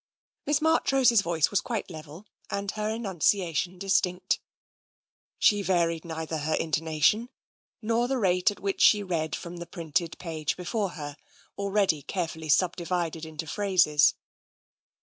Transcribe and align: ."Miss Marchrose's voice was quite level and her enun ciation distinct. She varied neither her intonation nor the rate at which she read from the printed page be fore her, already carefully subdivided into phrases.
."Miss 0.47 0.61
Marchrose's 0.63 1.21
voice 1.21 1.51
was 1.51 1.61
quite 1.61 1.91
level 1.91 2.25
and 2.49 2.71
her 2.71 2.89
enun 2.89 3.19
ciation 3.19 3.77
distinct. 3.77 4.39
She 5.37 5.61
varied 5.61 6.05
neither 6.05 6.39
her 6.39 6.55
intonation 6.55 7.29
nor 7.83 8.07
the 8.07 8.17
rate 8.17 8.49
at 8.49 8.59
which 8.61 8.81
she 8.81 9.03
read 9.03 9.35
from 9.35 9.57
the 9.57 9.67
printed 9.67 10.17
page 10.17 10.57
be 10.57 10.65
fore 10.65 10.93
her, 10.97 11.17
already 11.55 12.01
carefully 12.01 12.49
subdivided 12.49 13.25
into 13.27 13.45
phrases. 13.45 14.15